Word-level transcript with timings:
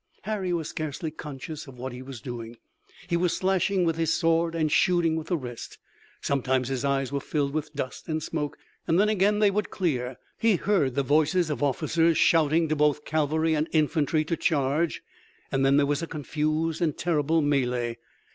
Harry 0.23 0.51
was 0.51 0.67
scarcely 0.67 1.11
conscious 1.11 1.67
of 1.67 1.77
what 1.77 1.91
he 1.93 2.01
was 2.01 2.21
doing. 2.21 2.57
He 3.07 3.15
was 3.15 3.37
slashing 3.37 3.83
with 3.85 3.97
his 3.97 4.11
sword 4.11 4.55
and 4.55 4.71
shooting 4.71 5.15
with 5.15 5.27
the 5.27 5.37
rest. 5.37 5.77
Sometimes 6.21 6.69
his 6.69 6.83
eyes 6.83 7.11
were 7.11 7.19
filled 7.19 7.53
with 7.53 7.75
dust 7.75 8.07
and 8.07 8.23
smoke 8.23 8.57
and 8.87 8.99
then 8.99 9.09
again 9.09 9.37
they 9.37 9.51
would 9.51 9.69
clear. 9.69 10.17
He 10.39 10.55
heard 10.55 10.95
the 10.95 11.03
voices 11.03 11.51
of 11.51 11.61
officers 11.61 12.17
shouting 12.17 12.67
to 12.69 12.75
both 12.75 13.05
cavalry 13.05 13.53
and 13.53 13.69
infantry 13.73 14.25
to 14.25 14.35
charge, 14.35 15.03
and 15.51 15.63
then 15.63 15.77
there 15.77 15.85
was 15.85 16.01
a 16.01 16.07
confused 16.07 16.81
and 16.81 16.97
terrible 16.97 17.43
melee. 17.43 17.99